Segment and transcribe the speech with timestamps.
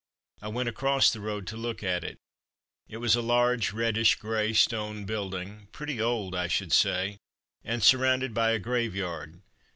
[0.41, 2.17] I went across the road to look at it.
[2.89, 7.19] It was a large reddish grey stone building, pretty old, I should say,
[7.63, 9.43] and surrounded by a graveyard.